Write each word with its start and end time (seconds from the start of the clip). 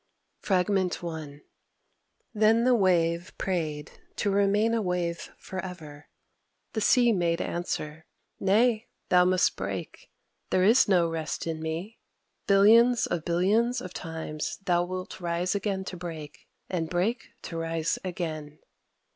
Fr. 0.39 0.55
I... 0.55 1.41
Then 2.33 2.63
the 2.63 2.73
Wave 2.73 3.33
prayed 3.37 3.91
to 4.15 4.31
remain 4.31 4.73
a 4.73 4.81
wave 4.81 5.29
forever. 5.37 6.07
The 6.73 6.81
Sea 6.81 7.11
made 7.13 7.39
answer: 7.39 8.07
"Nay, 8.39 8.87
thou 9.09 9.25
must 9.25 9.55
break: 9.55 10.09
there 10.49 10.63
is 10.63 10.87
no 10.87 11.07
rest 11.07 11.45
in 11.45 11.61
me. 11.61 11.99
Billions 12.47 13.05
of 13.05 13.23
billions 13.25 13.79
of 13.79 13.93
times 13.93 14.57
thou 14.65 14.83
wilt 14.85 15.19
rise 15.21 15.53
again 15.53 15.83
to 15.83 15.97
break, 15.97 16.47
and 16.67 16.89
break 16.89 17.29
to 17.43 17.57
rise 17.59 17.99
again." 18.03 18.57